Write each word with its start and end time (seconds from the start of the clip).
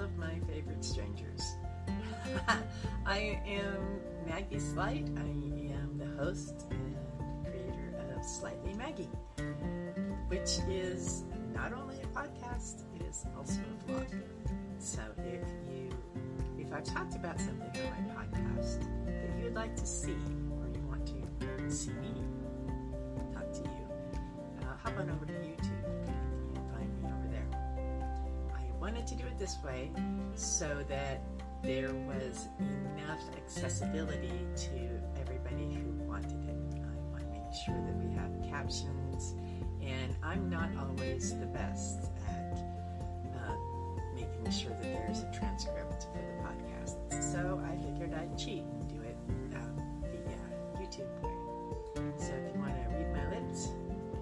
of 0.00 0.16
my 0.16 0.40
favorite 0.48 0.82
strangers. 0.82 1.56
I 3.06 3.38
am 3.46 4.00
Maggie 4.26 4.58
Slight. 4.58 5.06
I 5.16 5.20
am 5.20 5.98
the 5.98 6.22
host 6.22 6.64
and 6.70 6.96
creator 7.44 7.94
of 8.16 8.24
Slightly 8.24 8.72
Maggie, 8.74 9.10
which 10.28 10.60
is 10.68 11.24
not 11.54 11.74
only 11.74 11.96
a 12.00 12.06
podcast, 12.06 12.84
it 12.94 13.02
is 13.02 13.26
also 13.36 13.60
a 13.60 13.92
vlog. 13.92 14.22
So 14.78 15.00
if 15.18 15.46
you 15.70 15.90
if 16.58 16.72
I've 16.72 16.84
talked 16.84 17.16
about 17.16 17.38
something 17.38 17.82
on 17.82 18.14
my 18.14 18.24
podcast 18.38 18.80
that 19.04 19.38
you 19.38 19.44
would 19.44 19.54
like 19.54 19.76
to 19.76 19.86
see 19.86 20.16
or 20.50 20.66
you 20.72 20.80
want 20.88 21.06
to 21.08 21.70
see 21.70 21.92
me 21.92 22.14
talk 23.34 23.52
to 23.52 23.60
you, 23.60 24.62
uh, 24.62 24.76
hop 24.82 24.98
on 24.98 25.10
over 25.10 25.26
to 25.26 25.32
YouTube 25.32 25.79
wanted 29.00 29.16
to 29.16 29.22
do 29.22 29.28
it 29.28 29.38
this 29.38 29.56
way 29.64 29.90
so 30.34 30.84
that 30.86 31.22
there 31.62 31.94
was 32.06 32.48
enough 32.58 33.22
accessibility 33.34 34.46
to 34.54 35.00
everybody 35.18 35.74
who 35.74 35.90
wanted 36.06 36.32
it. 36.46 36.56
I 36.76 37.10
want 37.10 37.20
to 37.20 37.30
make 37.30 37.54
sure 37.64 37.74
that 37.74 37.96
we 37.96 38.14
have 38.14 38.30
captions, 38.50 39.34
and 39.80 40.14
I'm 40.22 40.50
not 40.50 40.68
always 40.78 41.38
the 41.38 41.46
best 41.46 42.10
at 42.28 42.58
uh, 43.34 43.56
making 44.14 44.50
sure 44.50 44.70
that 44.70 44.82
there's 44.82 45.20
a 45.20 45.32
transcript 45.32 46.06
for 46.12 46.18
the 46.18 46.36
podcast. 46.42 47.22
So 47.22 47.58
I 47.64 47.76
figured 47.82 48.12
I'd 48.12 48.36
cheat 48.36 48.64
and 48.64 48.88
do 48.88 49.00
it 49.00 49.16
um, 49.54 49.80
via 50.12 50.84
YouTube 50.84 51.08
way. 51.22 52.12
So 52.18 52.34
if 52.34 52.54
you 52.54 52.60
want 52.60 52.74
to 52.74 52.96
read 52.98 53.12
my 53.14 53.30
lips, 53.30 53.68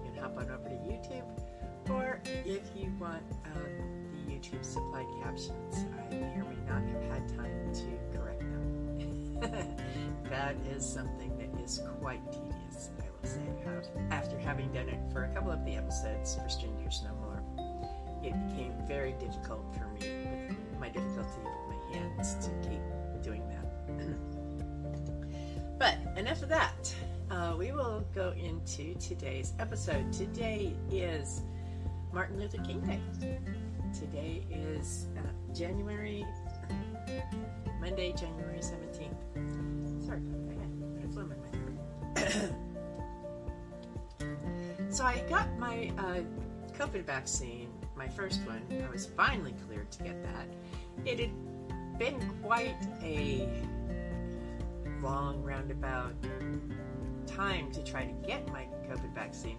you 0.05 0.11
can 0.11 0.23
hop 0.23 0.37
on 0.37 0.49
over 0.49 0.69
to 0.69 0.75
YouTube, 0.75 1.25
or 1.89 2.21
if 2.45 2.63
you 2.75 2.93
want 2.97 3.23
um, 3.43 3.98
YouTube 4.39 4.63
supplied 4.63 5.07
captions, 5.21 5.85
I 5.97 6.13
may 6.13 6.21
or 6.21 6.45
may 6.45 6.55
not 6.67 6.81
have 6.81 7.03
had 7.11 7.37
time 7.37 7.73
to 7.73 8.17
correct 8.17 8.39
them. 8.39 9.75
that 10.29 10.55
is 10.73 10.87
something 10.87 11.37
that 11.37 11.61
is 11.61 11.81
quite 11.99 12.21
tedious, 12.31 12.89
I 12.99 13.05
will 13.21 13.29
say. 13.29 13.41
After 14.11 14.37
having 14.39 14.71
done 14.71 14.87
it 14.87 14.99
for 15.11 15.25
a 15.25 15.33
couple 15.33 15.51
of 15.51 15.65
the 15.65 15.75
episodes 15.75 16.35
for 16.35 16.47
Strangers 16.47 17.03
No 17.03 17.13
More, 17.15 17.43
it 18.23 18.33
became 18.49 18.73
very 18.87 19.13
difficult 19.13 19.65
for 19.73 19.87
me 19.99 20.55
with 20.69 20.79
my 20.79 20.89
difficulty 20.89 21.41
with 21.43 21.77
my 21.77 21.97
hands 21.97 22.35
to 22.35 22.69
keep 22.69 22.81
doing 23.21 23.43
that. 23.49 23.65
but 25.79 25.97
enough 26.17 26.41
of 26.41 26.49
that. 26.49 26.93
Uh, 27.29 27.55
we 27.57 27.71
will 27.71 28.03
go 28.15 28.33
into 28.37 28.95
today's 28.95 29.53
episode. 29.59 30.11
Today 30.13 30.73
is 30.91 31.41
Martin 32.11 32.39
Luther 32.39 32.63
King 32.63 32.79
Day. 32.81 33.59
Today 33.93 34.43
is 34.51 35.07
uh, 35.17 35.21
January, 35.53 36.23
Monday, 37.81 38.13
January 38.13 38.59
17th. 38.59 40.05
Sorry. 40.05 40.21
I 40.99 41.05
a 41.07 41.21
in 41.21 41.29
my 41.29 41.35
so 44.89 45.05
I 45.05 45.23
got 45.27 45.57
my 45.57 45.91
uh, 45.97 46.21
COVID 46.77 47.03
vaccine, 47.03 47.69
my 47.95 48.07
first 48.07 48.41
one. 48.41 48.61
I 48.85 48.89
was 48.91 49.07
finally 49.07 49.55
cleared 49.67 49.91
to 49.91 50.03
get 50.03 50.21
that. 50.23 50.47
It 51.05 51.19
had 51.19 51.97
been 51.97 52.19
quite 52.43 52.75
a 53.01 53.49
long 55.01 55.41
roundabout 55.41 56.13
time 57.25 57.71
to 57.71 57.83
try 57.83 58.05
to 58.05 58.27
get 58.27 58.47
my 58.49 58.67
COVID 58.87 59.15
vaccine 59.15 59.57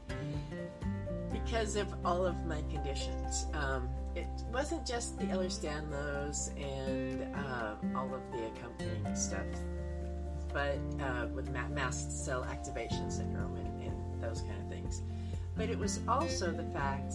because 1.32 1.74
of 1.76 1.92
all 2.04 2.24
of 2.26 2.44
my 2.46 2.62
conditions. 2.70 3.46
Um, 3.54 3.88
it 4.14 4.26
wasn't 4.52 4.86
just 4.86 5.18
the 5.18 5.24
Ehlers-Danlos 5.24 6.50
and 6.60 7.34
uh, 7.34 7.74
all 7.96 8.12
of 8.14 8.20
the 8.32 8.46
accompanying 8.46 9.14
stuff, 9.14 9.46
but 10.52 10.78
uh, 11.00 11.26
with 11.32 11.50
mast 11.50 12.24
cell 12.24 12.44
activation 12.44 13.10
syndrome 13.10 13.56
and, 13.56 13.82
and 13.82 14.22
those 14.22 14.40
kind 14.42 14.60
of 14.60 14.68
things. 14.68 15.02
But 15.56 15.70
it 15.70 15.78
was 15.78 16.00
also 16.08 16.50
the 16.50 16.64
fact 16.64 17.14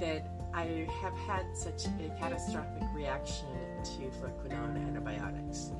that 0.00 0.28
I 0.52 0.88
have 1.02 1.16
had 1.26 1.56
such 1.56 1.86
a 1.86 2.08
catastrophic 2.18 2.82
reaction 2.94 3.46
to 3.84 4.10
fluoroquinolone 4.18 4.88
antibiotics. 4.88 5.70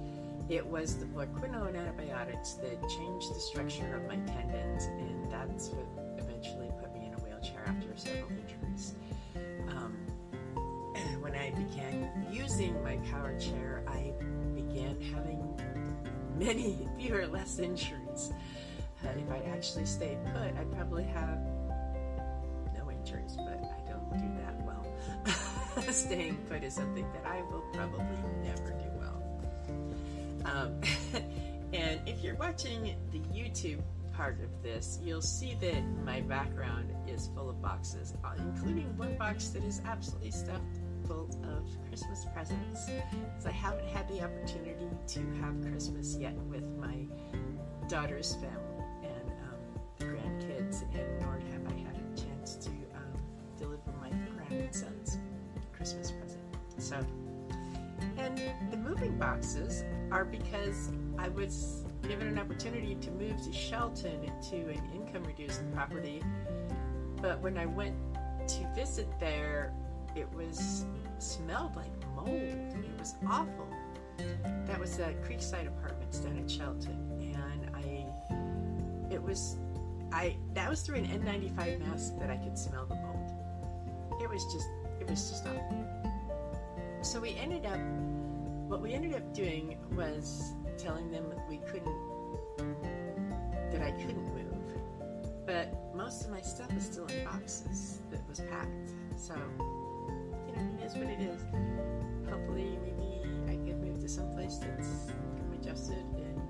It 0.48 0.64
was 0.64 0.96
the 0.96 1.06
fluoroquinolone 1.06 1.76
antibiotics 1.76 2.52
that 2.54 2.80
changed 2.88 3.34
the 3.34 3.40
structure 3.40 3.96
of 3.96 4.06
my 4.06 4.16
tendons, 4.32 4.84
and 4.84 5.30
that's 5.30 5.70
what 5.70 5.86
eventually 6.18 6.70
put 6.80 6.94
me 6.94 7.06
in 7.06 7.14
a 7.14 7.16
wheelchair 7.16 7.64
after 7.66 7.88
several 7.96 8.30
injuries. 8.30 8.94
When 11.36 11.44
I 11.44 11.50
began 11.50 12.26
using 12.30 12.82
my 12.82 12.96
power 13.10 13.38
chair, 13.38 13.82
I 13.86 14.14
began 14.54 14.98
having 15.02 15.60
many 16.38 16.88
fewer, 16.98 17.26
less 17.26 17.58
injuries. 17.58 18.32
Uh, 19.04 19.08
if 19.18 19.30
I'd 19.30 19.46
actually 19.52 19.84
stayed 19.84 20.16
put, 20.32 20.56
I'd 20.58 20.72
probably 20.72 21.04
have 21.04 21.38
no 22.74 22.90
injuries, 22.90 23.36
but 23.36 23.62
I 23.62 23.90
don't 23.90 24.10
do 24.16 24.42
that 24.42 24.64
well. 24.64 25.92
Staying 25.92 26.38
put 26.48 26.62
is 26.64 26.72
something 26.72 27.06
that 27.12 27.26
I 27.26 27.42
will 27.52 27.64
probably 27.74 28.16
never 28.42 28.70
do 28.70 28.90
well. 28.98 29.22
Um, 30.46 30.80
and 31.74 32.00
if 32.06 32.24
you're 32.24 32.36
watching 32.36 32.96
the 33.12 33.18
YouTube 33.18 33.82
part 34.14 34.40
of 34.40 34.62
this, 34.62 34.98
you'll 35.04 35.20
see 35.20 35.54
that 35.60 35.82
my 36.02 36.22
background 36.22 36.94
is 37.06 37.28
full 37.34 37.50
of 37.50 37.60
boxes, 37.60 38.14
uh, 38.24 38.30
including 38.38 38.96
one 38.96 39.18
box 39.18 39.48
that 39.48 39.64
is 39.64 39.82
absolutely 39.84 40.30
stuffed 40.30 40.80
full 41.06 41.28
of 41.44 41.66
Christmas 41.88 42.26
presents. 42.34 42.86
Because 42.86 43.46
I 43.46 43.52
haven't 43.52 43.88
had 43.88 44.08
the 44.08 44.22
opportunity 44.22 44.88
to 45.08 45.20
have 45.40 45.60
Christmas 45.70 46.16
yet 46.16 46.34
with 46.50 46.68
my 46.78 47.06
daughter's 47.88 48.34
family 48.34 48.84
and 49.02 49.30
um, 49.44 49.80
the 49.98 50.04
grandkids, 50.04 50.82
and 50.94 51.20
nor 51.20 51.38
have 51.52 51.66
I 51.66 51.78
had 51.78 51.96
a 51.96 52.20
chance 52.20 52.56
to 52.56 52.70
um, 52.70 53.20
deliver 53.56 53.92
my 54.00 54.10
grandson's 54.48 55.18
Christmas 55.72 56.12
present. 56.12 56.42
So, 56.78 56.98
and 58.18 58.40
the 58.70 58.76
moving 58.76 59.16
boxes 59.18 59.84
are 60.10 60.24
because 60.24 60.90
I 61.18 61.28
was 61.28 61.84
given 62.02 62.28
an 62.28 62.38
opportunity 62.38 62.96
to 62.96 63.10
move 63.12 63.40
to 63.42 63.52
Shelton 63.52 64.30
to 64.50 64.56
an 64.56 64.82
income 64.94 65.24
reduced 65.24 65.62
property. 65.72 66.22
But 67.20 67.40
when 67.40 67.56
I 67.56 67.66
went 67.66 67.94
to 68.48 68.68
visit 68.74 69.08
there, 69.18 69.72
it 70.16 70.32
was 70.34 70.86
smelled 71.18 71.76
like 71.76 71.92
mold. 72.14 72.30
It 72.30 72.98
was 72.98 73.14
awful. 73.28 73.68
That 74.66 74.80
was 74.80 74.96
the 74.96 75.14
Creekside 75.26 75.68
Apartments 75.68 76.18
down 76.18 76.38
at 76.38 76.50
Shelton, 76.50 76.98
and 77.20 77.70
I, 77.76 78.06
it 79.12 79.22
was, 79.22 79.56
I 80.12 80.36
that 80.54 80.68
was 80.70 80.80
through 80.80 80.96
an 80.96 81.06
N95 81.06 81.86
mask 81.86 82.18
that 82.18 82.30
I 82.30 82.36
could 82.36 82.58
smell 82.58 82.86
the 82.86 82.94
mold. 82.94 83.30
It 84.22 84.30
was 84.30 84.42
just, 84.44 84.68
it 85.00 85.08
was 85.08 85.28
just 85.28 85.46
awful. 85.46 85.84
So 87.02 87.20
we 87.20 87.36
ended 87.36 87.66
up, 87.66 87.78
what 88.68 88.80
we 88.80 88.94
ended 88.94 89.14
up 89.14 89.34
doing 89.34 89.78
was 89.94 90.54
telling 90.78 91.10
them 91.10 91.24
we 91.48 91.58
couldn't, 91.58 91.94
that 93.70 93.82
I 93.82 93.90
couldn't 93.92 94.34
move, 94.34 94.56
but 95.46 95.94
most 95.94 96.24
of 96.24 96.30
my 96.30 96.40
stuff 96.40 96.74
is 96.76 96.84
still 96.84 97.06
in 97.06 97.24
boxes 97.24 98.00
that 98.10 98.26
was 98.28 98.40
packed. 98.40 98.90
So 99.16 99.34
it 100.56 100.84
is 100.84 100.94
what 100.94 101.08
it 101.08 101.20
is. 101.20 101.40
Hopefully, 102.28 102.78
maybe 102.82 103.22
I 103.46 103.56
can 103.66 103.80
move 103.80 104.00
to 104.00 104.08
some 104.08 104.30
place 104.32 104.58
that's 104.58 105.08
income 105.08 105.52
adjusted. 105.60 106.04
And 106.16 106.40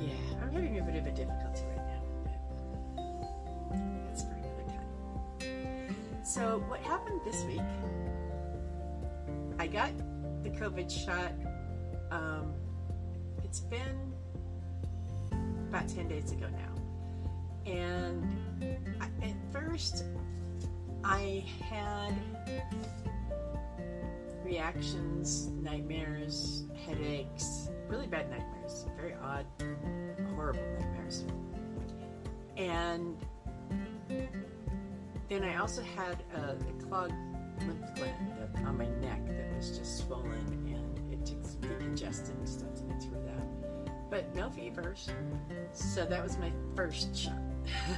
yeah, 0.00 0.14
I'm 0.42 0.50
having 0.52 0.78
a 0.78 0.82
bit 0.82 0.96
of 0.96 1.06
a 1.06 1.10
difficulty 1.10 1.62
right 1.68 1.86
now, 1.86 2.02
but 3.68 3.78
that's 4.06 4.22
for 4.22 4.32
another 4.32 4.64
time. 4.68 6.24
So, 6.24 6.64
what 6.68 6.80
happened 6.80 7.20
this 7.24 7.44
week? 7.44 7.60
I 9.58 9.66
got 9.66 9.92
the 10.42 10.50
COVID 10.50 10.90
shot. 10.90 11.32
Um, 12.10 12.52
it's 13.44 13.60
been 13.60 14.12
about 15.68 15.88
10 15.88 16.08
days 16.08 16.32
ago 16.32 16.46
now. 16.50 17.70
And 17.70 18.24
I, 19.00 19.06
at 19.24 19.34
first, 19.52 20.04
I 21.04 21.44
had 21.68 22.14
reactions, 24.44 25.48
nightmares, 25.48 26.64
headaches, 26.86 27.68
really 27.88 28.06
bad 28.06 28.30
nightmares, 28.30 28.86
very 28.96 29.14
odd, 29.22 29.46
horrible 30.34 30.62
nightmares. 30.78 31.24
And 32.56 33.16
then 35.28 35.44
I 35.44 35.56
also 35.56 35.82
had 35.82 36.22
a, 36.34 36.50
a 36.50 36.82
clogged 36.84 37.14
lymph 37.66 37.94
gland 37.96 38.66
on 38.66 38.76
my 38.76 38.86
neck 39.00 39.26
that 39.26 39.56
was 39.56 39.78
just 39.78 39.98
swollen 39.98 40.30
and 40.68 41.12
it 41.12 41.24
took 41.24 41.44
some 41.44 41.60
decongestant 41.62 42.38
and 42.38 42.48
stuff 42.48 42.74
to 42.74 42.82
get 42.82 43.02
through 43.02 43.22
that. 43.24 44.10
But 44.10 44.34
no 44.34 44.50
fevers. 44.50 45.08
So 45.72 46.04
that 46.04 46.22
was 46.22 46.38
my 46.38 46.52
first 46.76 47.16
shot. 47.16 47.51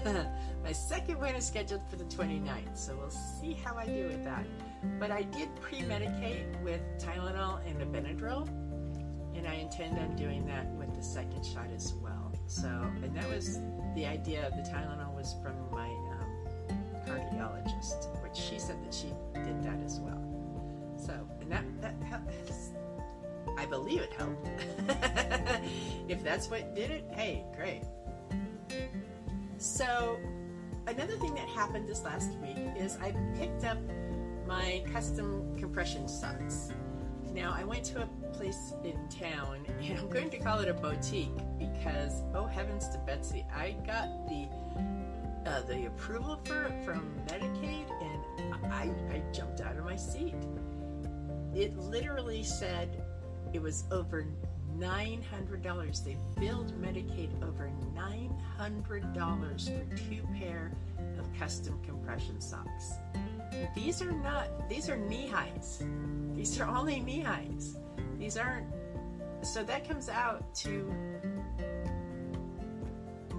My 0.65 0.73
second 0.73 1.19
one 1.19 1.35
is 1.35 1.47
scheduled 1.47 1.83
for 1.89 1.97
the 1.97 2.05
29th, 2.05 2.77
so 2.77 2.97
we'll 2.97 3.11
see 3.11 3.53
how 3.53 3.77
I 3.77 3.87
do 3.87 4.07
with 4.07 4.25
that. 4.25 4.45
But 4.99 5.11
I 5.11 5.23
did 5.23 5.49
pre-medicate 5.61 6.63
with 6.63 6.81
Tylenol 6.99 7.61
and 7.67 7.83
a 7.83 7.87
Benadryl, 7.87 8.49
and 9.37 9.47
I 9.47 9.55
intend 9.55 9.99
on 9.99 10.17
doing 10.17 10.47
that 10.47 10.67
with 10.73 10.95
the 10.95 11.03
second 11.03 11.45
shot 11.45 11.69
as 11.75 11.95
well. 11.95 12.33
So, 12.47 12.69
and 13.03 13.15
that 13.17 13.29
was 13.29 13.61
the 13.95 14.07
idea 14.07 14.47
of 14.47 14.55
the 14.55 14.63
Tylenol 14.63 15.15
was 15.15 15.35
from 15.43 15.55
my 15.71 15.89
um, 15.89 16.79
cardiologist, 17.07 18.23
which 18.23 18.37
she 18.37 18.59
said 18.59 18.83
that 18.85 18.95
she 18.95 19.09
did 19.35 19.63
that 19.65 19.83
as 19.85 20.01
well. 20.01 20.23
So, 20.97 21.29
and 21.41 21.51
that 21.51 21.65
that. 21.81 22.23
I 23.57 23.67
believe 23.67 24.01
it 24.01 24.13
helped. 24.13 24.47
if 26.09 26.23
that's 26.23 26.51
what 26.51 26.75
did 26.75 26.91
it, 26.91 27.05
hey, 27.13 27.45
great. 27.57 27.83
So, 29.59 30.19
another 30.87 31.17
thing 31.17 31.35
that 31.35 31.49
happened 31.49 31.89
this 31.89 32.03
last 32.03 32.31
week 32.39 32.59
is 32.77 32.99
I 33.01 33.13
picked 33.37 33.65
up 33.65 33.79
my 34.47 34.83
custom 34.93 35.57
compression 35.57 36.09
socks. 36.09 36.71
Now, 37.33 37.55
I 37.57 37.65
went 37.65 37.85
to 37.87 38.03
a 38.03 38.07
place 38.33 38.75
in 38.85 38.99
town, 39.09 39.67
and 39.83 39.99
I'm 39.99 40.09
going 40.09 40.31
to 40.31 40.39
call 40.39 40.61
it 40.61 40.69
a 40.69 40.75
boutique 40.75 41.37
because, 41.59 42.23
oh 42.35 42.47
heavens 42.47 42.89
to 42.91 42.99
Betsy, 42.99 43.45
I 43.55 43.77
got 43.87 44.29
the 44.29 44.49
uh, 45.47 45.61
the 45.63 45.87
approval 45.87 46.41
for 46.45 46.65
it 46.65 46.85
from 46.85 47.15
Medicaid, 47.27 47.87
and 48.01 48.55
I, 48.73 48.91
I 49.11 49.23
jumped 49.31 49.61
out 49.61 49.77
of 49.77 49.85
my 49.85 49.97
seat. 49.97 50.35
It 51.55 51.77
literally 51.77 52.43
said 52.43 53.05
it 53.53 53.61
was 53.61 53.85
over 53.91 54.27
$900. 54.79 56.05
They 56.05 56.17
billed 56.39 56.73
Medicaid 56.81 57.31
over 57.43 57.71
$900 57.97 59.89
for 59.89 59.97
two 59.97 60.27
pair 60.39 60.73
of 61.19 61.33
custom 61.39 61.79
compression 61.85 62.41
socks. 62.41 62.95
These 63.75 64.03
are 64.03 64.13
not, 64.13 64.69
these 64.69 64.89
are 64.89 64.97
knee 64.97 65.29
highs. 65.29 65.83
These 66.35 66.61
are 66.61 66.69
only 66.69 67.01
knee 67.01 67.21
highs. 67.21 67.77
These 68.19 68.37
aren't, 68.37 68.67
so 69.43 69.63
that 69.63 69.87
comes 69.89 70.09
out 70.09 70.55
to 70.57 70.93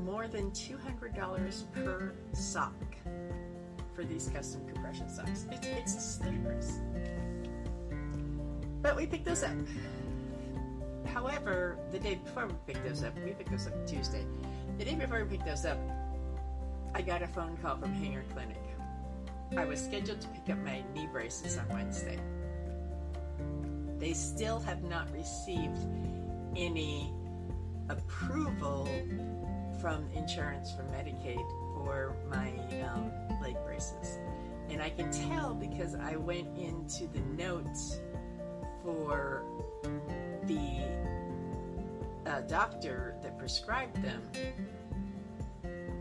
more 0.04 0.28
than 0.28 0.52
$200 0.52 1.64
per 1.74 2.14
sock 2.34 2.74
for 3.94 4.04
these 4.04 4.30
custom 4.34 4.66
compression 4.68 5.10
socks. 5.10 5.46
It's, 5.52 5.68
it's 5.68 6.20
ludicrous. 6.22 6.80
But 8.82 8.96
we 8.96 9.08
picked 9.08 9.26
those 9.26 9.44
up. 9.44 9.56
However, 11.14 11.78
the 11.92 12.00
day 12.00 12.16
before 12.16 12.48
we 12.48 12.54
picked 12.68 12.88
those 12.88 13.04
up, 13.04 13.14
we 13.24 13.32
picked 13.32 13.52
those 13.52 13.68
up 13.68 13.88
Tuesday. 13.88 14.26
The 14.78 14.86
day 14.86 14.96
before 14.96 15.24
we 15.24 15.38
picked 15.38 15.46
those 15.46 15.66
up, 15.66 15.78
I 16.94 17.02
got 17.02 17.22
a 17.22 17.28
phone 17.28 17.58
call 17.58 17.78
from 17.78 17.94
Hanger 17.94 18.24
Clinic. 18.34 18.62
I 19.58 19.66
was 19.66 19.84
scheduled 19.84 20.22
to 20.22 20.28
pick 20.30 20.50
up 20.50 20.58
my 20.64 20.84
knee 20.94 21.08
braces 21.12 21.58
on 21.58 21.68
Wednesday. 21.70 22.20
They 24.00 24.14
still 24.14 24.60
have 24.60 24.84
not 24.84 25.12
received 25.12 25.78
any 26.56 27.14
approval 27.90 28.88
from 29.80 30.10
insurance 30.14 30.72
from 30.74 30.88
Medicaid 30.88 31.44
for 31.76 32.16
my 32.30 32.50
um, 32.82 33.12
leg 33.42 33.56
braces. 33.66 34.18
And 34.70 34.82
I 34.82 34.90
can 34.90 35.12
tell 35.12 35.54
because 35.54 35.96
I 35.96 36.16
went 36.16 36.48
into 36.58 37.08
the 37.08 37.22
notes 37.38 38.00
for 38.84 39.44
the 40.48 40.95
doctor 42.42 43.16
that 43.22 43.38
prescribed 43.38 44.02
them, 44.02 44.22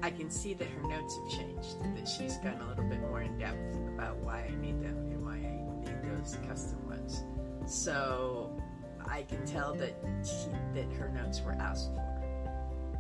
I 0.02 0.10
can 0.10 0.30
see 0.30 0.54
that 0.54 0.68
her 0.68 0.88
notes 0.88 1.16
have 1.16 1.30
changed, 1.30 1.96
that 1.96 2.06
she's 2.06 2.36
gotten 2.38 2.60
a 2.60 2.68
little 2.68 2.84
bit 2.84 3.00
more 3.00 3.22
in 3.22 3.38
depth 3.38 3.76
about 3.94 4.16
why 4.18 4.44
I 4.48 4.54
need 4.60 4.82
them 4.82 4.96
and 4.96 5.24
why 5.24 5.36
I 5.36 5.80
need 5.80 6.18
those 6.18 6.36
custom 6.46 6.86
ones. 6.88 7.22
So 7.66 8.60
I 9.06 9.22
can 9.22 9.44
tell 9.46 9.74
that 9.74 9.94
she, 10.24 10.48
that 10.74 10.92
her 10.98 11.08
notes 11.08 11.40
were 11.42 11.52
asked 11.52 11.90
for. 11.94 12.22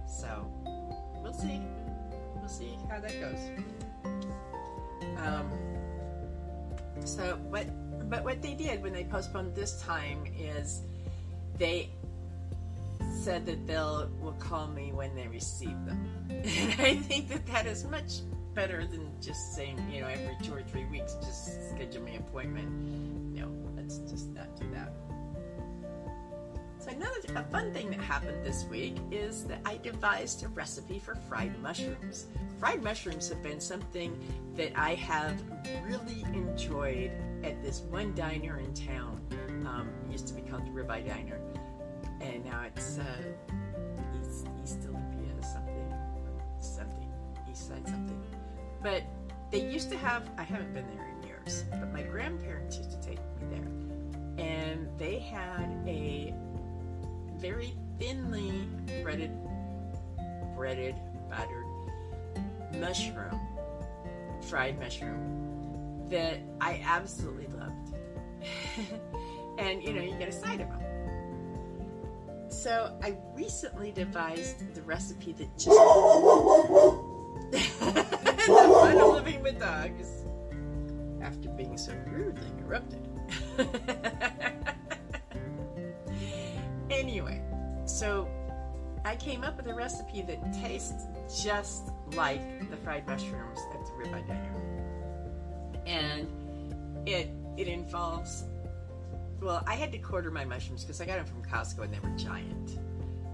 So 0.06 0.50
we'll 1.22 1.32
see. 1.32 1.60
We'll 2.36 2.48
see 2.48 2.78
how 2.88 3.00
that 3.00 3.20
goes. 3.20 3.38
Um, 5.18 5.50
so, 7.04 7.38
but 7.50 7.66
but 8.10 8.24
what 8.24 8.42
they 8.42 8.54
did 8.54 8.82
when 8.82 8.92
they 8.92 9.04
postponed 9.04 9.54
this 9.54 9.80
time 9.82 10.24
is 10.38 10.82
they 11.58 11.90
said 13.24 13.46
that 13.46 13.66
they'll 13.66 14.10
will 14.20 14.32
call 14.32 14.66
me 14.66 14.92
when 14.92 15.14
they 15.14 15.26
receive 15.26 15.78
them. 15.86 16.10
And 16.30 16.80
I 16.80 16.96
think 16.96 17.30
that 17.30 17.46
that 17.46 17.64
is 17.66 17.84
much 17.84 18.20
better 18.52 18.86
than 18.86 19.10
just 19.18 19.54
saying, 19.54 19.78
you 19.90 20.02
know, 20.02 20.08
every 20.08 20.36
two 20.42 20.52
or 20.52 20.62
three 20.62 20.84
weeks, 20.84 21.14
just 21.14 21.70
schedule 21.70 22.02
me 22.02 22.16
an 22.16 22.18
appointment. 22.18 22.68
No, 23.34 23.50
let's 23.76 23.98
just 24.10 24.28
not 24.28 24.54
do 24.60 24.66
that. 24.74 24.92
So 26.78 26.90
another 26.90 27.16
a 27.34 27.44
fun 27.44 27.72
thing 27.72 27.88
that 27.92 28.00
happened 28.00 28.44
this 28.44 28.66
week 28.66 28.96
is 29.10 29.44
that 29.44 29.60
I 29.64 29.78
devised 29.78 30.44
a 30.44 30.48
recipe 30.48 30.98
for 30.98 31.14
fried 31.14 31.58
mushrooms. 31.62 32.26
Fried 32.60 32.82
mushrooms 32.82 33.30
have 33.30 33.42
been 33.42 33.58
something 33.58 34.18
that 34.54 34.78
I 34.78 34.96
have 34.96 35.42
really 35.88 36.26
enjoyed 36.34 37.10
at 37.42 37.62
this 37.62 37.80
one 37.88 38.14
diner 38.14 38.58
in 38.58 38.74
town. 38.74 39.18
Um, 39.66 39.88
used 40.10 40.28
to 40.28 40.34
be 40.34 40.42
called 40.42 40.66
the 40.66 40.70
Ribeye 40.70 41.08
Diner, 41.08 41.40
and 42.24 42.44
now 42.44 42.62
it's 42.64 42.98
uh, 42.98 43.04
East, 44.20 44.46
East 44.62 44.78
Olympia 44.88 45.34
something, 45.42 45.94
something, 46.58 47.12
East 47.50 47.68
Side 47.68 47.86
something. 47.86 48.22
But 48.82 49.02
they 49.50 49.70
used 49.70 49.90
to 49.90 49.98
have. 49.98 50.28
I 50.38 50.42
haven't 50.42 50.72
been 50.72 50.86
there 50.96 51.06
in 51.08 51.26
years, 51.26 51.64
but 51.70 51.92
my 51.92 52.02
grandparents 52.02 52.78
used 52.78 52.90
to 52.90 53.00
take 53.00 53.18
me 53.40 53.48
there, 53.50 54.46
and 54.46 54.88
they 54.98 55.18
had 55.18 55.68
a 55.86 56.34
very 57.36 57.74
thinly 57.98 58.68
breaded, 59.02 59.30
breaded, 60.56 60.96
battered 61.30 61.66
mushroom, 62.78 63.40
fried 64.48 64.78
mushroom 64.78 66.06
that 66.08 66.40
I 66.60 66.82
absolutely 66.84 67.46
loved. 67.48 67.94
and 69.58 69.82
you 69.82 69.92
know, 69.92 70.02
you 70.02 70.16
get 70.18 70.28
a 70.28 70.32
side 70.32 70.60
of 70.60 70.68
them. 70.68 70.93
So 72.64 72.96
I 73.02 73.14
recently 73.34 73.92
devised 73.92 74.74
the 74.74 74.80
recipe 74.80 75.32
that 75.32 75.52
just 75.58 75.66
the 75.66 75.74
fun 78.46 78.96
of 78.96 79.16
living 79.16 79.42
with 79.42 79.60
dogs 79.60 80.24
after 81.20 81.50
being 81.50 81.76
so 81.76 81.92
rudely 82.06 82.46
interrupted. 82.56 83.06
anyway, 86.90 87.42
so 87.84 88.26
I 89.04 89.16
came 89.16 89.44
up 89.44 89.58
with 89.58 89.66
a 89.66 89.74
recipe 89.74 90.22
that 90.22 90.54
tastes 90.54 91.04
just 91.42 91.90
like 92.14 92.70
the 92.70 92.78
fried 92.78 93.06
mushrooms 93.06 93.60
at 93.74 93.84
the 93.84 93.92
Ribeye 93.92 94.26
Diner, 94.26 94.54
and 95.84 96.26
it 97.06 97.28
it 97.58 97.68
involves. 97.68 98.46
Well, 99.44 99.62
I 99.66 99.74
had 99.74 99.92
to 99.92 99.98
quarter 99.98 100.30
my 100.30 100.46
mushrooms 100.46 100.84
because 100.84 101.02
I 101.02 101.04
got 101.04 101.16
them 101.16 101.26
from 101.26 101.42
Costco 101.44 101.84
and 101.84 101.92
they 101.92 101.98
were 102.00 102.16
giant. 102.16 102.78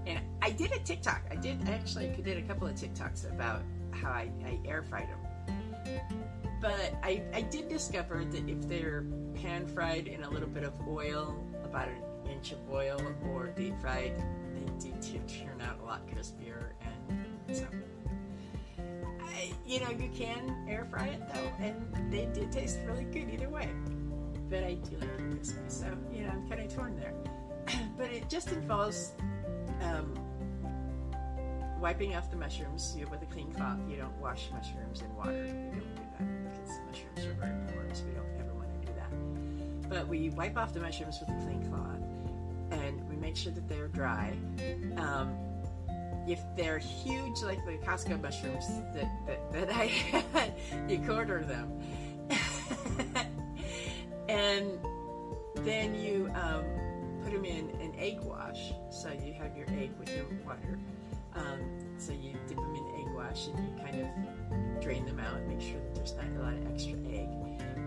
And 0.05 0.19
I 0.41 0.51
did 0.51 0.73
a 0.73 0.79
TikTok. 0.79 1.21
I 1.31 1.35
did 1.35 1.65
I 1.69 1.71
actually 1.71 2.09
did 2.21 2.37
a 2.37 2.41
couple 2.41 2.67
of 2.67 2.75
TikToks 2.75 3.31
about 3.31 3.61
how 3.91 4.09
I, 4.09 4.29
I 4.45 4.59
air 4.65 4.83
fried 4.83 5.07
them. 5.07 6.01
But 6.59 6.93
I, 7.01 7.23
I 7.33 7.43
did 7.43 7.69
discover 7.69 8.25
that 8.25 8.49
if 8.49 8.67
they're 8.67 9.05
pan 9.35 9.65
fried 9.67 10.07
in 10.07 10.23
a 10.23 10.29
little 10.29 10.49
bit 10.49 10.63
of 10.63 10.73
oil, 10.85 11.33
about 11.63 11.87
an 11.87 12.03
inch 12.29 12.51
of 12.51 12.59
oil, 12.69 13.01
or 13.29 13.47
deep 13.47 13.79
fried, 13.79 14.21
they 14.53 14.89
do 14.89 15.19
turn 15.27 15.61
out 15.61 15.79
a 15.81 15.85
lot 15.85 16.05
crispier. 16.07 16.71
And 16.81 17.55
so, 17.55 17.67
I, 19.21 19.53
you 19.65 19.79
know, 19.79 19.91
you 19.91 20.09
can 20.13 20.67
air 20.69 20.85
fry 20.91 21.07
it 21.07 21.21
though, 21.33 21.65
and 21.65 22.11
they 22.11 22.25
did 22.33 22.51
taste 22.51 22.79
really 22.85 23.05
good 23.05 23.29
either 23.33 23.49
way. 23.49 23.69
But 24.51 24.65
I 24.65 24.73
do 24.73 24.97
like 24.97 25.09
it 25.17 25.31
crispy, 25.31 25.61
so 25.69 25.85
you 26.13 26.23
know, 26.23 26.31
I'm 26.31 26.49
kind 26.49 26.59
of 26.59 26.75
torn 26.75 26.97
there. 26.97 27.13
but 27.97 28.11
it 28.11 28.29
just 28.29 28.51
involves 28.51 29.13
um, 29.81 30.13
wiping 31.79 32.15
off 32.15 32.29
the 32.29 32.35
mushrooms 32.35 32.93
you 32.97 33.05
know, 33.05 33.11
with 33.11 33.21
a 33.21 33.25
clean 33.27 33.49
cloth. 33.53 33.79
You 33.89 33.95
don't 33.95 34.17
wash 34.17 34.49
mushrooms 34.51 35.01
in 35.01 35.15
water. 35.15 35.31
We 35.31 35.47
don't 35.47 35.95
do 35.95 36.01
that 36.19 36.51
because 36.51 36.79
mushrooms 36.85 37.27
are 37.27 37.39
very 37.39 37.55
porous. 37.73 38.03
We 38.05 38.11
don't 38.11 38.27
ever 38.41 38.53
want 38.53 38.69
to 38.81 38.87
do 38.87 38.93
that. 38.97 39.89
But 39.89 40.09
we 40.09 40.31
wipe 40.31 40.57
off 40.57 40.73
the 40.73 40.81
mushrooms 40.81 41.19
with 41.21 41.29
a 41.29 41.45
clean 41.45 41.65
cloth 41.69 42.01
and 42.71 43.07
we 43.09 43.15
make 43.15 43.37
sure 43.37 43.53
that 43.53 43.69
they're 43.69 43.87
dry. 43.87 44.33
Um, 44.97 45.33
if 46.27 46.41
they're 46.57 46.77
huge, 46.77 47.41
like 47.41 47.65
the 47.65 47.77
Costco 47.85 48.21
mushrooms 48.21 48.67
that, 48.93 49.09
that, 49.27 49.53
that 49.53 49.69
I 49.75 49.85
had, 49.85 50.53
you 50.89 50.99
quarter 50.99 51.41
them. 51.41 51.71
And 54.51 54.79
then 55.65 55.95
you 55.95 56.29
um, 56.35 56.63
put 57.23 57.31
them 57.31 57.45
in 57.45 57.69
an 57.81 57.93
egg 57.97 58.19
wash. 58.21 58.73
So 58.89 59.09
you 59.09 59.33
have 59.33 59.55
your 59.55 59.67
egg 59.69 59.91
with 59.99 60.13
your 60.15 60.25
water. 60.45 60.79
Um, 61.35 61.59
so 61.97 62.11
you 62.11 62.33
dip 62.47 62.57
them 62.57 62.75
in 62.75 63.01
egg 63.01 63.15
wash 63.15 63.47
and 63.47 63.57
you 63.59 63.83
kind 63.83 64.01
of 64.01 64.81
drain 64.81 65.05
them 65.05 65.19
out, 65.19 65.41
make 65.47 65.61
sure 65.61 65.79
that 65.79 65.95
there's 65.95 66.15
not 66.15 66.25
a 66.25 66.43
lot 66.43 66.53
of 66.53 66.67
extra 66.73 66.97
egg. 67.09 67.29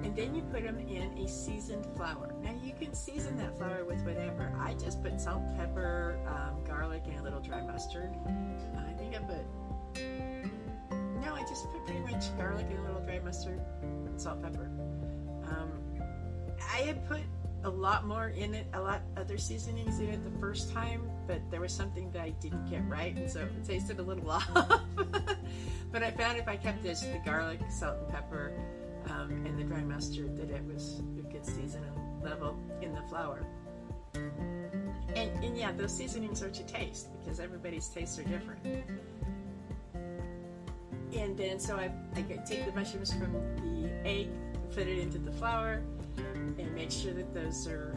And 0.02 0.14
then 0.16 0.34
you 0.34 0.42
put 0.42 0.62
them 0.62 0.78
in 0.78 1.18
a 1.18 1.28
seasoned 1.28 1.86
flour. 1.96 2.34
Now 2.42 2.54
you 2.62 2.72
can 2.78 2.94
season 2.94 3.36
that 3.38 3.56
flour 3.58 3.84
with 3.84 4.00
whatever. 4.02 4.52
I 4.58 4.74
just 4.74 5.02
put 5.02 5.20
salt, 5.20 5.42
pepper, 5.56 6.18
um, 6.26 6.62
garlic, 6.64 7.02
and 7.06 7.20
a 7.20 7.22
little 7.22 7.40
dry 7.40 7.62
mustard. 7.62 8.14
I 8.78 8.92
think 8.92 9.14
I 9.14 9.18
put, 9.18 10.02
no, 11.22 11.34
I 11.34 11.40
just 11.40 11.70
put 11.72 11.84
pretty 11.86 12.00
much 12.00 12.36
garlic 12.36 12.66
and 12.70 12.78
a 12.78 12.82
little 12.82 13.00
dry 13.00 13.18
mustard 13.18 13.60
salt, 14.16 14.42
pepper. 14.42 14.70
Um, 15.48 15.83
I 16.60 16.78
had 16.78 17.06
put 17.08 17.20
a 17.64 17.70
lot 17.70 18.06
more 18.06 18.28
in 18.28 18.54
it, 18.54 18.66
a 18.74 18.80
lot 18.80 19.02
other 19.16 19.38
seasonings 19.38 19.98
in 19.98 20.10
it 20.10 20.22
the 20.22 20.38
first 20.38 20.72
time, 20.72 21.10
but 21.26 21.40
there 21.50 21.60
was 21.60 21.72
something 21.72 22.10
that 22.12 22.22
I 22.22 22.30
didn't 22.30 22.68
get 22.68 22.86
right, 22.88 23.16
and 23.16 23.30
so 23.30 23.40
it 23.40 23.64
tasted 23.64 23.98
a 23.98 24.02
little 24.02 24.30
off. 24.30 24.48
but 25.90 26.02
I 26.02 26.10
found 26.10 26.38
if 26.38 26.46
I 26.46 26.56
kept 26.56 26.82
this, 26.82 27.00
the 27.00 27.20
garlic, 27.24 27.60
salt, 27.70 27.96
and 28.02 28.08
pepper, 28.08 28.52
um, 29.10 29.30
and 29.46 29.58
the 29.58 29.64
dry 29.64 29.82
mustard, 29.82 30.36
that 30.36 30.50
it 30.50 30.62
was 30.64 31.00
a 31.18 31.32
good 31.32 31.44
seasoning 31.44 31.90
level 32.22 32.58
in 32.82 32.94
the 32.94 33.02
flour. 33.02 33.46
And, 35.14 35.44
and 35.44 35.56
yeah, 35.56 35.72
those 35.72 35.96
seasonings 35.96 36.42
are 36.42 36.50
to 36.50 36.62
taste 36.64 37.08
because 37.18 37.40
everybody's 37.40 37.88
tastes 37.88 38.18
are 38.18 38.24
different. 38.24 38.60
And 41.16 41.36
then 41.36 41.60
so 41.60 41.76
I, 41.76 41.90
I 42.16 42.22
take 42.22 42.66
the 42.66 42.72
mushrooms 42.74 43.12
from 43.12 43.32
the 43.32 43.90
egg, 44.06 44.28
put 44.74 44.88
it 44.88 44.98
into 44.98 45.18
the 45.18 45.32
flour, 45.32 45.82
and 46.58 46.74
make 46.74 46.90
sure 46.90 47.12
that 47.12 47.34
those 47.34 47.66
are 47.66 47.96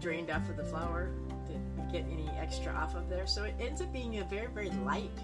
drained 0.00 0.30
off 0.30 0.48
of 0.48 0.56
the 0.56 0.64
flour 0.64 1.10
to 1.46 1.52
get 1.92 2.04
any 2.10 2.28
extra 2.38 2.72
off 2.72 2.94
of 2.94 3.08
there. 3.08 3.26
So 3.26 3.44
it 3.44 3.54
ends 3.60 3.80
up 3.80 3.92
being 3.92 4.18
a 4.18 4.24
very, 4.24 4.48
very 4.48 4.70
light, 4.84 5.16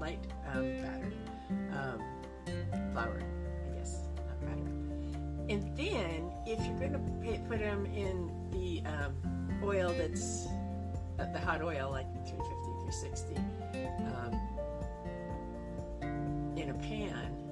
light 0.00 0.24
um, 0.52 0.82
batter. 0.82 1.12
Um, 1.72 2.02
flour, 2.92 3.20
I 3.20 3.78
guess, 3.78 4.00
not 4.16 4.40
batter. 4.40 4.70
And 5.48 5.76
then 5.76 6.32
if 6.46 6.64
you're 6.66 6.78
going 6.78 6.92
to 6.92 6.98
put 7.48 7.60
them 7.60 7.86
in 7.86 8.30
the 8.50 8.82
um, 8.86 9.14
oil 9.62 9.94
that's 9.96 10.46
uh, 11.18 11.26
the 11.32 11.38
hot 11.38 11.62
oil, 11.62 11.90
like 11.90 12.06
350, 12.26 12.58
360, 12.90 13.36
um, 14.14 14.32
in 16.56 16.70
a 16.70 16.74
pan, 16.74 17.47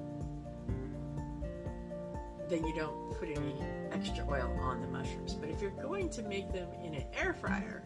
then 2.49 2.65
you 2.65 2.73
don't 2.73 3.17
put 3.19 3.29
any 3.29 3.55
extra 3.91 4.25
oil 4.29 4.57
on 4.61 4.81
the 4.81 4.87
mushrooms. 4.87 5.33
But 5.33 5.49
if 5.49 5.61
you're 5.61 5.71
going 5.71 6.09
to 6.09 6.23
make 6.23 6.51
them 6.53 6.69
in 6.83 6.93
an 6.93 7.03
air 7.13 7.33
fryer, 7.33 7.83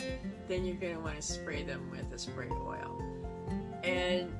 then 0.48 0.65
you're 0.65 0.75
going 0.75 0.96
to 0.96 1.01
want 1.01 1.15
to 1.15 1.22
spray 1.22 1.63
them 1.63 1.89
with 1.89 2.12
a 2.13 2.20
spray 2.20 2.50
oil. 2.50 3.01
And, 3.84 4.32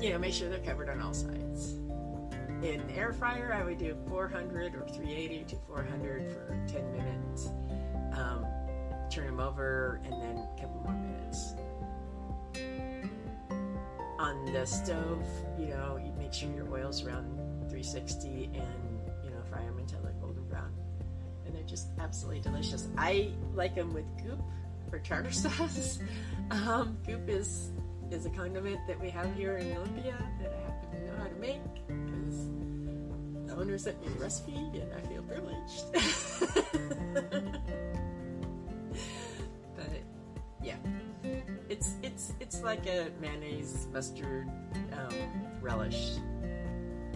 you 0.00 0.10
know, 0.10 0.18
make 0.18 0.34
sure 0.34 0.50
they're 0.50 0.58
covered 0.58 0.90
on 0.90 1.00
all 1.00 1.14
sides. 1.14 1.74
In 2.62 2.86
the 2.86 2.94
air 2.94 3.12
fryer, 3.12 3.54
I 3.58 3.64
would 3.64 3.78
do 3.78 3.96
400 4.08 4.74
or 4.74 4.86
380 4.86 5.44
to 5.44 5.56
400 5.66 6.30
for 6.30 6.48
10 6.70 6.92
minutes. 6.92 7.52
Um, 8.12 8.44
turn 9.08 9.26
them 9.26 9.40
over 9.40 10.00
and 10.04 10.12
then 10.12 10.36
a 10.36 10.60
couple 10.60 10.82
more 10.84 10.92
minutes. 10.92 11.54
On 14.18 14.52
the 14.52 14.66
stove, 14.66 15.24
you 15.58 15.68
know, 15.68 15.96
you 15.96 16.12
make 16.18 16.34
sure 16.34 16.50
your 16.50 16.70
oil's 16.70 17.02
around 17.02 17.34
360 17.70 18.50
and 18.54 18.89
just 21.70 21.88
absolutely 22.00 22.40
delicious. 22.40 22.88
I 22.98 23.30
like 23.54 23.76
them 23.76 23.94
with 23.94 24.04
goop 24.22 24.40
or 24.92 24.98
tartar 24.98 25.30
sauce. 25.32 26.00
Um, 26.50 26.98
goop 27.06 27.28
is 27.28 27.70
is 28.10 28.26
a 28.26 28.30
condiment 28.30 28.80
that 28.88 29.00
we 29.00 29.08
have 29.08 29.32
here 29.36 29.56
in 29.58 29.70
Olympia 29.76 30.16
that 30.42 30.52
I 30.52 30.60
happen 30.62 30.90
to 30.98 31.06
know 31.06 31.16
how 31.16 31.28
to 31.28 31.36
make 31.36 31.62
because 31.86 32.48
the 33.46 33.54
owner 33.54 33.78
sent 33.78 34.00
me 34.00 34.08
the 34.08 34.18
recipe 34.18 34.56
and 34.56 34.92
I 34.92 35.00
feel 35.02 35.22
privileged. 35.22 35.92
but 39.76 39.90
yeah, 40.60 40.74
it's 41.68 41.94
it's 42.02 42.32
it's 42.40 42.62
like 42.62 42.84
a 42.86 43.10
mayonnaise 43.20 43.86
mustard 43.92 44.50
um, 44.92 45.14
relish 45.60 46.16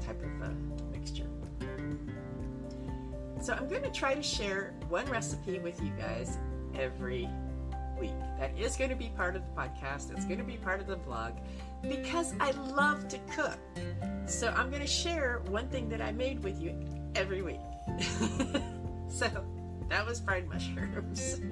type 0.06 0.22
of 0.22 0.42
a 0.42 0.54
mixture. 0.92 1.26
So 3.44 3.52
I'm 3.52 3.68
going 3.68 3.82
to 3.82 3.90
try 3.90 4.14
to 4.14 4.22
share 4.22 4.72
one 4.88 5.04
recipe 5.04 5.58
with 5.58 5.78
you 5.82 5.90
guys 5.98 6.38
every 6.74 7.28
week. 8.00 8.14
That 8.38 8.58
is 8.58 8.74
going 8.74 8.88
to 8.88 8.96
be 8.96 9.12
part 9.18 9.36
of 9.36 9.42
the 9.42 9.50
podcast. 9.50 10.10
It's 10.12 10.24
going 10.24 10.38
to 10.38 10.44
be 10.44 10.56
part 10.56 10.80
of 10.80 10.86
the 10.86 10.96
vlog 10.96 11.34
because 11.82 12.32
I 12.40 12.52
love 12.52 13.06
to 13.08 13.18
cook. 13.36 13.58
So 14.24 14.48
I'm 14.56 14.70
going 14.70 14.80
to 14.80 14.88
share 14.88 15.42
one 15.50 15.68
thing 15.68 15.90
that 15.90 16.00
I 16.00 16.10
made 16.10 16.42
with 16.42 16.58
you 16.58 16.74
every 17.16 17.42
week. 17.42 17.60
so 19.10 19.28
that 19.90 20.06
was 20.06 20.20
fried 20.20 20.48
mushrooms. 20.48 21.42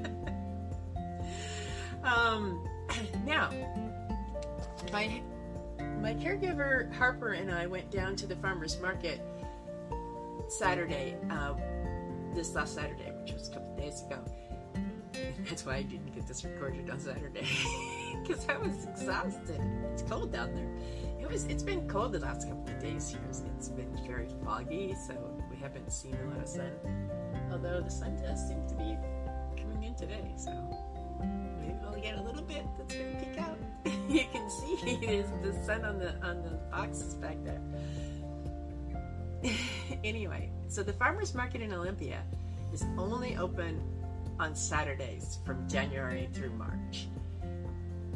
um, 2.05 2.67
now, 3.27 3.51
my 4.91 5.21
my 6.01 6.15
caregiver 6.15 6.91
Harper 6.95 7.35
and 7.35 7.53
I 7.53 7.67
went 7.67 7.91
down 7.91 8.17
to 8.17 8.27
the 8.27 8.37
farmers 8.37 8.81
market 8.81 9.21
Saturday. 10.49 11.17
Uh, 11.31 11.53
this 12.35 12.55
last 12.55 12.75
Saturday, 12.75 13.13
which 13.21 13.33
was 13.33 13.49
a 13.49 13.53
couple 13.53 13.77
days 13.77 14.03
ago. 14.03 14.19
That's 15.49 15.67
why 15.67 15.77
I 15.77 15.83
didn't 15.83 16.15
get 16.15 16.27
this 16.27 16.45
recorded 16.45 16.89
on 16.91 16.99
Saturday 16.99 17.47
because 18.23 18.49
I 18.49 18.57
was 18.57 18.85
exhausted. 18.85 19.61
It's 19.93 20.03
cold 20.03 20.33
down 20.33 20.55
there. 20.55 21.21
It 21.21 21.31
was. 21.31 21.45
It's 21.45 21.63
been 21.63 21.89
cold 21.89 22.13
the 22.13 22.21
last 22.21 22.49
couple 22.49 22.73
of 22.73 22.81
days 22.81 23.11
here. 23.11 23.21
It's 23.29 23.69
been 23.69 23.97
very 24.07 24.29
foggy, 24.45 24.95
so 24.95 25.15
we 25.51 25.57
haven't 25.57 25.91
seen 25.93 26.15
a 26.15 26.31
lot 26.31 26.43
of 26.43 26.49
sun. 26.49 26.73
Although 27.51 27.81
the 27.81 27.91
sun 27.91 28.17
does 28.17 28.49
seem 28.49 28.67
to 28.69 28.75
be 28.75 28.97
coming 29.61 29.85
in 29.85 29.95
today, 29.95 30.33
so 30.37 30.51
maybe 31.61 31.75
we'll 31.83 32.01
get 32.01 32.17
a 32.17 32.23
little 32.23 32.43
bit 32.43 32.65
that's 32.79 32.95
going 32.95 33.19
to 33.19 33.25
peek 33.25 33.39
out. 33.41 33.59
you 34.09 34.25
can 34.33 34.51
see 34.51 34.75
is 35.07 35.31
the 35.43 35.53
sun 35.65 35.85
on 35.85 35.99
the 35.99 36.15
on 36.27 36.43
the 36.43 36.51
boxes 36.71 37.15
back 37.15 37.37
there. 37.45 37.61
anyway, 40.05 40.51
so 40.73 40.83
the 40.83 40.93
farmers 40.95 41.35
market 41.35 41.61
in 41.61 41.71
Olympia 41.75 42.23
is 42.73 42.83
only 42.97 43.37
open 43.37 43.79
on 44.41 44.55
Saturdays 44.55 45.39
from 45.45 45.69
January 45.69 46.31
through 46.33 46.51
March. 46.53 47.09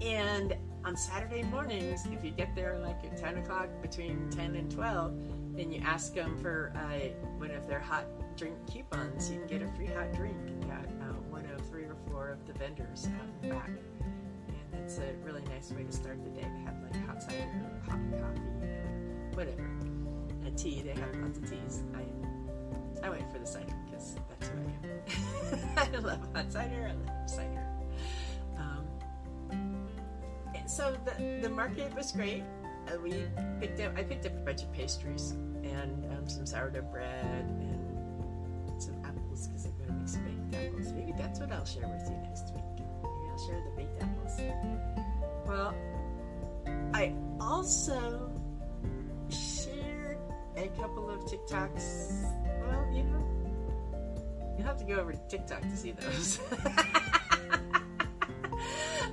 And 0.00 0.56
on 0.82 0.96
Saturday 0.96 1.42
mornings, 1.42 2.06
if 2.06 2.24
you 2.24 2.30
get 2.30 2.54
there 2.54 2.78
like 2.78 3.04
at 3.04 3.18
10 3.18 3.38
o'clock, 3.38 3.68
between 3.82 4.30
10 4.30 4.56
and 4.56 4.70
12, 4.70 5.12
and 5.58 5.72
you 5.72 5.82
ask 5.84 6.14
them 6.14 6.38
for 6.38 6.72
uh, 6.76 7.08
one 7.36 7.50
of 7.50 7.68
their 7.68 7.78
hot 7.78 8.06
drink 8.38 8.54
coupons, 8.72 9.30
you 9.30 9.38
can 9.40 9.46
get 9.58 9.62
a 9.62 9.68
free 9.76 9.86
hot 9.86 10.14
drink 10.14 10.36
at 10.70 10.86
uh, 10.86 11.12
one 11.28 11.44
of 11.54 11.60
three 11.68 11.84
or 11.84 11.96
four 12.08 12.30
of 12.30 12.46
the 12.46 12.54
vendors 12.54 13.06
out 13.20 13.42
the 13.42 13.48
back. 13.48 13.68
And 13.68 14.82
it's 14.82 14.96
a 14.96 15.12
really 15.24 15.42
nice 15.50 15.72
way 15.72 15.84
to 15.84 15.92
start 15.92 16.24
the 16.24 16.30
day. 16.30 16.46
They 16.56 16.64
have 16.64 16.76
like 16.82 17.06
hot 17.06 17.22
cider, 17.22 17.70
hot 17.84 17.98
coffee, 18.12 19.34
whatever 19.34 19.68
A 20.46 20.50
tea. 20.52 20.80
They 20.80 20.98
have 20.98 21.14
lots 21.16 21.36
of 21.36 21.50
teas. 21.50 21.82
I 21.94 22.02
I 23.06 23.08
went 23.08 23.32
for 23.32 23.38
the 23.38 23.46
cider 23.46 23.72
because 23.88 24.16
that's 24.28 24.48
who 24.48 24.58
I 24.58 25.86
am. 25.86 25.94
I 25.94 25.98
love 25.98 26.18
hot 26.34 26.50
cider. 26.50 26.90
I 26.90 27.08
love 27.08 27.30
cider. 27.30 27.66
Um, 28.58 29.86
so 30.66 30.96
the 31.04 31.38
the 31.40 31.48
market 31.48 31.94
was 31.94 32.10
great. 32.10 32.42
Uh, 32.88 32.98
we 33.00 33.22
picked 33.60 33.80
up. 33.80 33.96
I 33.96 34.02
picked 34.02 34.26
up 34.26 34.32
a 34.32 34.40
bunch 34.40 34.64
of 34.64 34.72
pastries 34.72 35.30
and 35.62 36.04
um, 36.12 36.28
some 36.28 36.46
sourdough 36.46 36.82
bread 36.82 37.44
and 37.44 38.82
some 38.82 38.96
apples 39.04 39.46
because 39.46 39.66
I'm 39.66 39.72
going 39.78 39.88
to 39.88 39.94
make 39.94 40.08
some 40.08 40.24
baked 40.24 40.66
apples. 40.66 40.92
Maybe 40.92 41.12
that's 41.16 41.38
what 41.38 41.52
I'll 41.52 41.64
share 41.64 41.86
with 41.86 42.10
you 42.10 42.16
next 42.24 42.52
week. 42.54 42.64
Maybe 42.76 43.30
I'll 43.30 43.46
share 43.46 43.62
the 43.62 43.70
baked 43.76 44.02
apples. 44.02 44.40
Well, 45.46 45.74
I 46.92 47.14
also 47.40 48.32
shared 49.30 50.18
a 50.56 50.68
couple 50.80 51.08
of 51.08 51.20
TikToks. 51.20 52.24
Well, 52.66 52.86
you 52.92 53.02
know, 53.04 53.24
you 54.58 54.64
have 54.64 54.76
to 54.78 54.84
go 54.84 54.94
over 54.94 55.12
to 55.12 55.20
TikTok 55.28 55.62
to 55.62 55.76
see 55.76 55.92
those. 55.92 56.38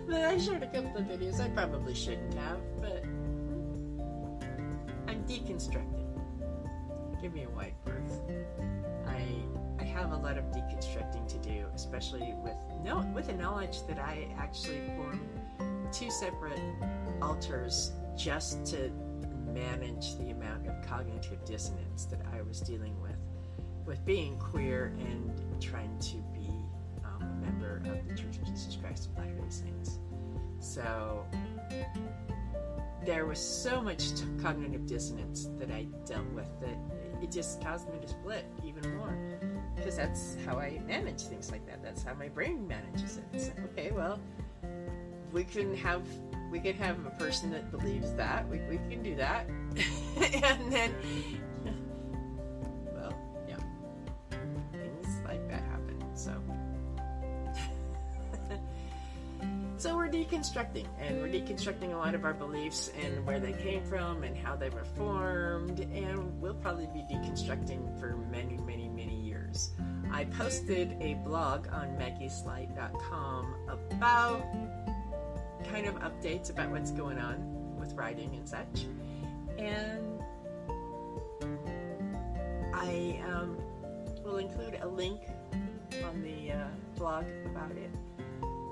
but 0.07 0.22
I 0.22 0.38
shared 0.38 0.63
a 0.63 0.67
couple 0.67 0.98
of 0.98 1.05
videos 1.05 1.39
I 1.39 1.50
probably 1.50 1.93
shouldn't 1.93 2.33
have, 2.36 2.60
but 2.81 3.03
I'm 5.07 5.24
deconstructing. 5.27 6.01
Give 7.22 7.33
me 7.33 7.43
a 7.43 7.50
wide 7.50 7.75
berth. 7.86 8.22
I 9.07 9.25
I 9.79 9.83
have 9.86 10.12
a 10.12 10.17
lot 10.17 10.38
of 10.38 10.45
deconstructing 10.45 11.27
to 11.27 11.38
do, 11.39 11.65
especially 11.75 12.33
with 12.43 12.57
no 12.83 13.00
with 13.13 13.27
the 13.27 13.33
knowledge 13.33 13.86
that 13.88 14.00
I 14.00 14.27
actually 14.38 14.81
formed 14.95 15.22
two 15.93 16.10
separate 16.10 16.60
alters 17.22 17.91
just 18.17 18.65
to 18.65 18.91
manage 19.53 20.17
the 20.17 20.31
amount 20.31 20.67
of 20.67 20.81
cognitive 20.88 21.43
dissonance 21.45 22.05
that 22.05 22.22
I 22.33 22.41
was 22.41 22.60
dealing 22.62 23.00
with, 23.01 23.12
with 23.86 24.04
being 24.06 24.38
queer 24.38 24.94
and 25.00 25.62
trying 25.62 25.98
to 26.00 26.18
be 26.34 26.50
um, 27.04 27.22
a 27.22 27.46
member 27.46 27.78
of 27.86 28.08
the 28.08 28.16
Church 28.16 28.38
of 28.38 28.46
Jesus 28.46 28.78
Christ 28.82 29.10
of 29.10 29.18
Latter 29.18 29.34
day 29.34 29.50
Saints. 29.50 30.00
So, 30.60 31.25
there 33.06 33.25
was 33.25 33.40
so 33.40 33.82
much 33.82 34.04
cognitive 34.42 34.86
dissonance 34.86 35.50
that 35.60 35.72
I 35.72 35.88
dealt 36.06 36.25
with 36.28 36.48
that 36.62 36.78
it 37.22 37.32
just 37.32 37.62
caused 37.62 37.90
me 37.90 38.00
to 38.00 38.08
split 38.08 38.46
even 38.66 38.98
more. 38.98 39.18
Because 39.75 39.98
that's 39.98 40.38
how 40.46 40.58
I 40.60 40.80
manage 40.86 41.22
things 41.22 41.52
like 41.52 41.66
that. 41.66 41.84
That's 41.84 42.04
how 42.04 42.13
my 42.13 42.30
brain 42.30 42.68
manages 42.68 43.18
it. 43.18 43.42
So, 43.42 43.52
okay, 43.72 43.92
well, 43.92 44.20
we 45.32 45.44
can 45.44 45.75
have 45.78 46.04
we 46.52 46.60
could 46.60 46.75
have 46.75 47.04
a 47.06 47.10
person 47.12 47.50
that 47.52 47.72
believes 47.72 48.13
that. 48.13 48.48
We, 48.48 48.60
we 48.70 48.78
can 48.90 49.02
do 49.02 49.16
that. 49.16 49.48
and 50.44 50.72
then 50.72 50.94
deconstructing, 60.24 60.88
and 61.00 61.22
we're 61.22 61.27
deconstructing 61.27 61.94
a 61.94 61.98
lot 61.98 62.15
of 62.15 62.24
our 62.24 62.34
beliefs 62.34 62.92
and 63.03 63.25
where 63.25 63.39
they 63.39 63.53
came 63.53 63.84
from 63.84 64.24
and 64.24 64.38
how 64.38 64.56
they 64.56 64.70
were 64.70 64.84
formed, 64.84 65.80
and 65.80 66.42
we'll 66.42 66.53
probably 66.53 66.88
be 66.88 67.01
deconstructing 67.13 68.00
for 68.00 68.15
many, 68.32 68.58
many, 68.58 68.88
many 68.89 69.15
years. 69.22 69.72
I 70.12 70.25
posted 70.25 70.96
a 71.01 71.15
blog 71.25 71.68
on 71.72 71.89
maggieslight.com 71.98 73.56
about 73.68 74.44
kind 75.70 75.88
of 75.88 75.96
updates 75.96 76.50
about 76.50 76.70
what's 76.70 76.92
going 76.92 77.18
on 77.18 77.75
with 77.80 77.94
writing 77.94 78.36
and 78.36 78.48
such, 78.48 78.86
and 79.58 80.22
I 82.74 83.22
um, 83.27 83.58
will 84.24 84.38
include 84.38 84.80
a 84.82 84.88
link 84.88 85.22
on 86.03 86.22
the 86.22 86.53
uh, 86.53 86.68
blog 86.96 87.25
about 87.46 87.72
it 87.72 87.92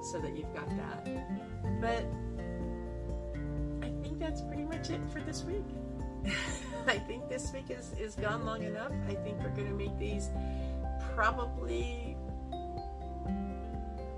so 0.02 0.20
that 0.20 0.36
you've 0.36 0.54
got 0.54 0.70
that. 0.70 1.06
But 1.80 2.06
I 3.86 3.92
think 4.02 4.20
that's 4.20 4.42
pretty 4.42 4.64
much 4.64 4.90
it 4.90 5.02
for 5.12 5.22
this 5.22 5.44
week. 5.44 5.66
I 6.88 6.98
think 6.98 7.30
this 7.30 7.52
week 7.54 7.70
is, 7.70 7.94
is 8.00 8.16
gone 8.16 8.46
long 8.46 8.64
enough. 8.64 8.92
I 9.08 9.16
think 9.16 9.40
we're 9.40 9.50
going 9.50 9.68
to 9.68 9.74
make 9.74 9.98
these 10.00 10.30
probably 11.16 12.18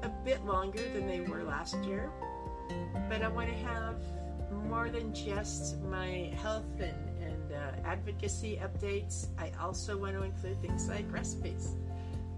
a 0.03 0.09
bit 0.23 0.43
longer 0.45 0.83
than 0.93 1.07
they 1.07 1.21
were 1.21 1.43
last 1.43 1.77
year. 1.83 2.09
But 3.09 3.21
I 3.21 3.27
want 3.27 3.49
to 3.49 3.55
have 3.65 3.95
more 4.67 4.89
than 4.89 5.13
just 5.13 5.81
my 5.83 6.31
health 6.41 6.65
and, 6.79 6.95
and 7.21 7.53
uh, 7.53 7.87
advocacy 7.87 8.59
updates. 8.61 9.27
I 9.37 9.51
also 9.61 9.97
want 9.97 10.13
to 10.13 10.23
include 10.23 10.61
things 10.61 10.87
like 10.87 11.11
recipes 11.11 11.75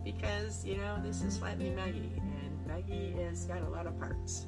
because, 0.04 0.64
you 0.64 0.78
know, 0.78 1.00
this 1.04 1.24
is 1.24 1.36
slightly 1.36 1.70
Maggie 1.72 2.12
Maggie 2.76 3.16
has 3.24 3.46
got 3.46 3.62
a 3.62 3.70
lot 3.70 3.88
of 3.88 3.98
parts. 3.98 4.48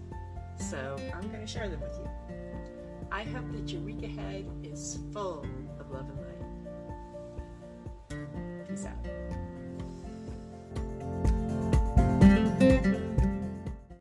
So 0.58 0.98
I'm 1.16 1.30
going 1.30 1.40
to 1.40 1.48
share 1.48 1.70
them 1.70 1.80
with 1.80 1.98
you. 1.98 2.10
I 3.10 3.24
hope 3.24 3.50
that 3.54 3.72
your 3.72 3.82
week 3.82 4.04
ahead 4.04 4.46
is 4.64 5.00
full 5.14 5.46
of 5.80 5.90
love 5.90 6.08
and 6.10 6.20
light. 8.10 8.68
Peace 8.68 8.86
out. 8.86 9.27